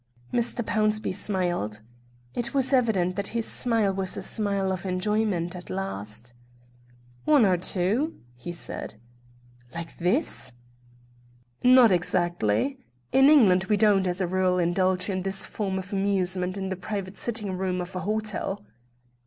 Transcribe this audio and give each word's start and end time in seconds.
Mr. 0.33 0.65
Pownceby 0.65 1.13
smiled; 1.13 1.81
it 2.33 2.55
was 2.55 2.73
evident 2.73 3.15
that 3.15 3.27
his 3.37 3.45
smile 3.45 3.93
was 3.93 4.17
a 4.17 4.23
smile 4.23 4.71
of 4.73 4.83
enjoyment 4.83 5.55
at 5.55 5.69
last. 5.69 6.33
"One 7.25 7.45
or 7.45 7.55
two," 7.55 8.15
he 8.35 8.51
said. 8.51 8.95
"Like 9.75 9.95
this?" 9.97 10.53
"Not 11.63 11.91
exactly. 11.91 12.79
In 13.11 13.29
England 13.29 13.65
we 13.65 13.77
don't, 13.77 14.07
as 14.07 14.21
a 14.21 14.25
rule, 14.27 14.57
indulge 14.57 15.07
in 15.07 15.21
this 15.21 15.45
form 15.45 15.77
of 15.77 15.93
amusement 15.93 16.57
in 16.57 16.69
the 16.69 16.75
private 16.75 17.15
sitting 17.15 17.55
room 17.55 17.79
of 17.79 17.95
an 17.95 18.01
hotel." 18.01 18.65